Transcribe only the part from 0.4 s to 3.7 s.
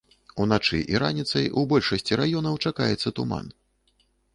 Уначы і раніцай у большасці раёнаў чакаецца туман.